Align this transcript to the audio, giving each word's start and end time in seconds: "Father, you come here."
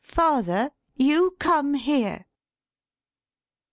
"Father, 0.17 0.71
you 0.95 1.35
come 1.39 1.75
here." 1.75 2.25